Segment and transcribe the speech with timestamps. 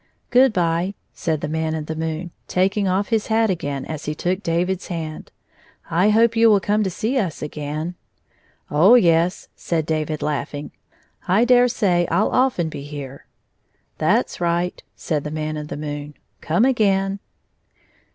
[0.31, 4.15] "Good by," said the Man in the moon, taking off his hat again as he
[4.15, 5.31] took David^s hand,"
[5.91, 7.93] I hope you will come to see us again.""
[8.71, 10.71] Oh, yes," said David, laughing,"
[11.37, 13.27] I dare say I '11 often be here."
[13.99, 17.19] "That 's right," said the Man in the moon." Come again."